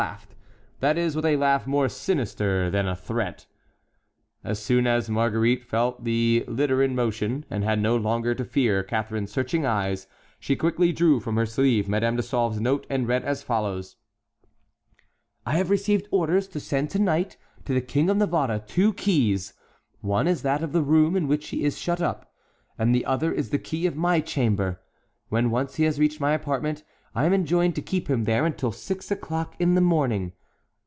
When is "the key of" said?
23.51-23.95